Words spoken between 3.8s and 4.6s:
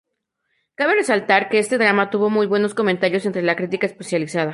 especializada.